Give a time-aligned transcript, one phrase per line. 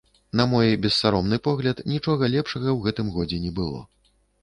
[0.39, 3.89] На мой бессаромны погляд, нічога лепшага ў гэтым годзе не было.